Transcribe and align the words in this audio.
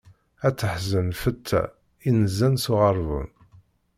Ad 0.47 0.55
teḥzen 0.59 1.11
lfeṭṭa 1.13 1.61
inzan 2.09 2.55
s 2.63 2.65
uɛeṛbun. 2.73 3.29